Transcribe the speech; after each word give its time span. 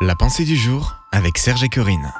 La 0.00 0.14
pensée 0.14 0.44
du 0.44 0.54
jour 0.54 0.94
avec 1.10 1.38
Serge 1.38 1.64
et 1.64 1.68
Corinne. 1.68 2.12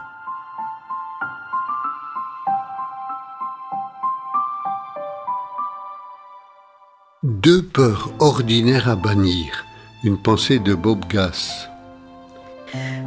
Deux 7.22 7.62
peurs 7.62 8.11
ordinaires 8.18 8.88
à 8.88 8.96
bannir. 8.96 9.64
Une 10.02 10.20
pensée 10.20 10.59
de 10.59 10.75
Bob 10.75 11.06
Gass. 11.09 11.68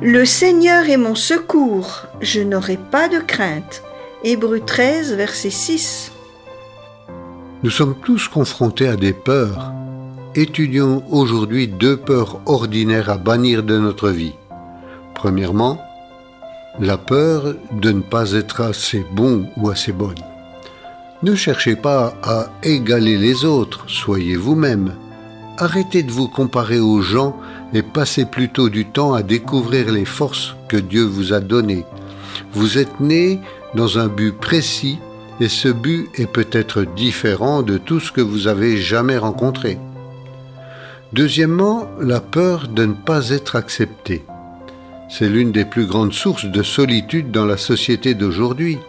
Le 0.02 0.24
Seigneur 0.24 0.88
est 0.90 0.96
mon 0.96 1.16
secours, 1.16 2.04
je 2.22 2.40
n'aurai 2.40 2.78
pas 2.78 3.10
de 3.10 3.20
crainte. 3.20 3.84
Hébreu 4.24 4.62
13, 4.62 5.16
verset 5.16 5.50
6. 5.50 6.14
Nous 7.62 7.72
sommes 7.72 7.96
tous 8.06 8.30
confrontés 8.30 8.88
à 8.88 8.96
des 8.96 9.12
peurs. 9.12 9.74
Étudions 10.34 11.04
aujourd'hui 11.12 11.68
deux 11.68 11.98
peurs 11.98 12.40
ordinaires 12.46 13.10
à 13.10 13.18
bannir 13.18 13.64
de 13.64 13.78
notre 13.78 14.12
vie. 14.12 14.36
Premièrement, 15.22 15.80
la 16.80 16.98
peur 16.98 17.54
de 17.80 17.92
ne 17.92 18.02
pas 18.02 18.32
être 18.32 18.62
assez 18.62 19.06
bon 19.12 19.46
ou 19.56 19.70
assez 19.70 19.92
bonne. 19.92 20.24
Ne 21.22 21.36
cherchez 21.36 21.76
pas 21.76 22.16
à 22.24 22.48
égaler 22.64 23.20
les 23.20 23.46
autres, 23.46 23.84
soyez 23.88 24.36
vous-même. 24.36 24.96
Arrêtez 25.60 26.02
de 26.02 26.12
vous 26.12 26.28
comparer 26.28 26.80
aux 26.80 27.02
gens 27.02 27.38
et 27.72 27.84
passez 27.84 28.26
plutôt 28.26 28.68
du 28.68 28.86
temps 28.88 29.14
à 29.14 29.22
découvrir 29.22 29.92
les 29.92 30.06
forces 30.06 30.56
que 30.68 30.78
Dieu 30.78 31.04
vous 31.04 31.34
a 31.34 31.40
données. 31.40 31.86
Vous 32.54 32.80
êtes 32.80 33.00
né 33.00 33.40
dans 33.76 34.00
un 34.00 34.08
but 34.08 34.32
précis 34.32 34.98
et 35.40 35.50
ce 35.50 35.68
but 35.68 36.10
est 36.16 36.26
peut-être 36.26 36.82
différent 36.96 37.62
de 37.62 37.78
tout 37.78 38.00
ce 38.00 38.12
que 38.12 38.22
vous 38.22 38.48
avez 38.48 38.78
jamais 38.78 39.20
rencontré. 39.20 39.78
Deuxièmement, 41.14 41.86
la 42.00 42.22
peur 42.22 42.70
de 42.70 42.86
ne 42.86 42.94
pas 42.94 43.30
être 43.30 43.56
accepté. 43.56 44.26
C'est 45.14 45.28
l'une 45.28 45.52
des 45.52 45.66
plus 45.66 45.88
grandes 45.88 46.14
sources 46.14 46.46
de 46.46 46.64
solitude 46.64 47.32
dans 47.32 47.46
la 47.46 47.58
société 47.58 48.14
d'aujourd'hui. 48.14 48.80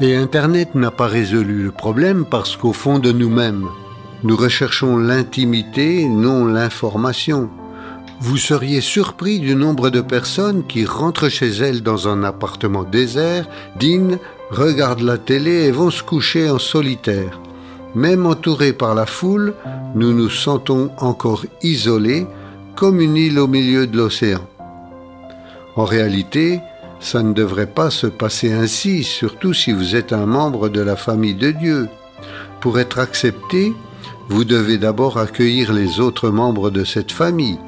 Et 0.00 0.16
Internet 0.16 0.74
n'a 0.74 0.90
pas 0.90 1.06
résolu 1.06 1.62
le 1.62 1.70
problème 1.70 2.24
parce 2.28 2.56
qu'au 2.56 2.72
fond 2.72 2.98
de 2.98 3.12
nous-mêmes, 3.12 3.68
nous 4.24 4.36
recherchons 4.36 4.96
l'intimité, 4.96 6.08
non 6.08 6.46
l'information. 6.46 7.48
Vous 8.18 8.38
seriez 8.38 8.80
surpris 8.80 9.38
du 9.38 9.54
nombre 9.54 9.90
de 9.90 10.00
personnes 10.00 10.66
qui 10.66 10.84
rentrent 10.84 11.28
chez 11.28 11.50
elles 11.50 11.82
dans 11.82 12.08
un 12.08 12.24
appartement 12.24 12.82
désert, 12.82 13.48
dînent, 13.78 14.18
regardent 14.50 15.02
la 15.02 15.18
télé 15.18 15.66
et 15.66 15.70
vont 15.70 15.90
se 15.90 16.02
coucher 16.02 16.50
en 16.50 16.58
solitaire. 16.58 17.40
Même 17.94 18.26
entourés 18.26 18.72
par 18.72 18.96
la 18.96 19.06
foule, 19.06 19.54
nous 19.94 20.12
nous 20.12 20.30
sentons 20.30 20.90
encore 20.98 21.46
isolés, 21.62 22.26
comme 22.74 23.00
une 23.00 23.16
île 23.16 23.38
au 23.38 23.46
milieu 23.46 23.86
de 23.86 23.96
l'océan. 23.96 24.40
En 25.76 25.84
réalité, 25.84 26.60
ça 27.00 27.22
ne 27.22 27.32
devrait 27.32 27.66
pas 27.66 27.90
se 27.90 28.06
passer 28.06 28.52
ainsi, 28.52 29.02
surtout 29.04 29.54
si 29.54 29.72
vous 29.72 29.96
êtes 29.96 30.12
un 30.12 30.26
membre 30.26 30.68
de 30.68 30.80
la 30.80 30.96
famille 30.96 31.34
de 31.34 31.50
Dieu. 31.50 31.88
Pour 32.60 32.78
être 32.78 32.98
accepté, 32.98 33.72
vous 34.28 34.44
devez 34.44 34.78
d'abord 34.78 35.18
accueillir 35.18 35.72
les 35.72 35.98
autres 35.98 36.30
membres 36.30 36.70
de 36.70 36.84
cette 36.84 37.12
famille. 37.12 37.58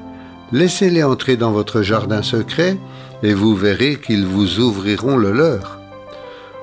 Laissez-les 0.52 1.02
entrer 1.02 1.36
dans 1.36 1.50
votre 1.50 1.82
jardin 1.82 2.22
secret 2.22 2.78
et 3.22 3.34
vous 3.34 3.56
verrez 3.56 3.96
qu'ils 3.96 4.26
vous 4.26 4.60
ouvriront 4.60 5.16
le 5.16 5.32
leur. 5.32 5.80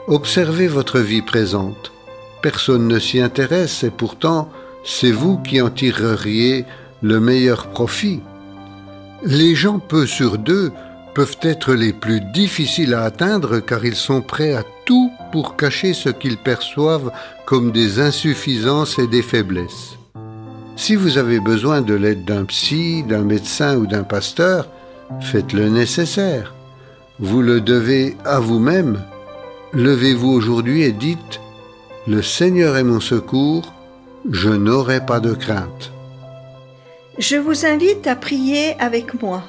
Observez 0.08 0.68
votre 0.68 1.00
vie 1.00 1.22
présente. 1.22 1.92
Personne 2.42 2.88
ne 2.88 3.00
s'y 3.00 3.20
intéresse 3.20 3.84
et 3.84 3.90
pourtant 3.92 4.50
c'est 4.84 5.12
vous 5.12 5.38
qui 5.38 5.62
en 5.62 5.70
tireriez 5.70 6.66
le 7.02 7.20
meilleur 7.20 7.68
profit. 7.68 8.22
Les 9.24 9.56
gens 9.56 9.80
peu 9.80 10.06
sur 10.06 10.38
deux 10.38 10.72
peuvent 11.14 11.38
être 11.42 11.74
les 11.74 11.94
plus 11.94 12.22
difficiles 12.22 12.94
à 12.94 13.04
atteindre 13.04 13.60
car 13.60 13.86
ils 13.86 13.96
sont 13.96 14.22
prêts 14.22 14.54
à 14.54 14.64
tout 14.86 15.12
pour 15.32 15.58
cacher 15.58 15.94
ce 15.94 16.10
qu'ils 16.10 16.38
perçoivent 16.38 17.12
comme 17.46 17.72
des 17.72 18.00
insuffisances 18.00 18.98
et 19.00 19.08
des 19.08 19.22
faiblesses. 19.22 19.98
Si 20.76 20.96
vous 20.96 21.18
avez 21.18 21.40
besoin 21.40 21.82
de 21.82 21.94
l'aide 21.94 22.26
d'un 22.26 22.46
psy, 22.46 23.04
d'un 23.04 23.24
médecin 23.24 23.78
ou 23.78 23.86
d'un 23.86 24.04
pasteur, 24.04 24.68
faites 25.20 25.54
le 25.54 25.70
nécessaire. 25.70 26.56
Vous 27.20 27.42
le 27.42 27.62
devez 27.62 28.18
à 28.26 28.40
vous-même. 28.40 29.00
Levez-vous 29.74 30.32
aujourd'hui 30.32 30.84
et 30.84 30.92
dites, 30.92 31.40
Le 32.08 32.22
Seigneur 32.22 32.78
est 32.78 32.84
mon 32.84 33.00
secours, 33.00 33.74
je 34.30 34.50
n'aurai 34.50 35.06
pas 35.06 35.20
de 35.20 35.34
crainte. 35.34 35.92
Je 37.18 37.36
vous 37.36 37.66
invite 37.66 38.08
à 38.08 38.16
prier 38.16 38.76
avec 38.80 39.22
moi. 39.22 39.44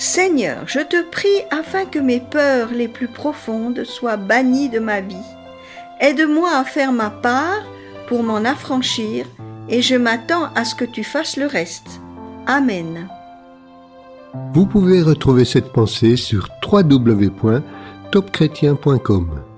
Seigneur, 0.00 0.64
je 0.66 0.80
te 0.80 1.08
prie 1.10 1.28
afin 1.50 1.84
que 1.84 1.98
mes 1.98 2.20
peurs 2.20 2.70
les 2.72 2.88
plus 2.88 3.06
profondes 3.06 3.84
soient 3.84 4.16
bannies 4.16 4.70
de 4.70 4.78
ma 4.78 5.02
vie. 5.02 5.14
Aide-moi 6.00 6.48
à 6.56 6.64
faire 6.64 6.90
ma 6.90 7.10
part 7.10 7.62
pour 8.08 8.22
m'en 8.22 8.46
affranchir 8.46 9.26
et 9.68 9.82
je 9.82 9.96
m'attends 9.96 10.48
à 10.54 10.64
ce 10.64 10.74
que 10.74 10.86
tu 10.86 11.04
fasses 11.04 11.36
le 11.36 11.44
reste. 11.44 12.00
Amen. 12.46 13.10
Vous 14.54 14.64
pouvez 14.64 15.02
retrouver 15.02 15.44
cette 15.44 15.70
pensée 15.70 16.16
sur 16.16 16.48
www.topchrétien.com. 16.66 19.49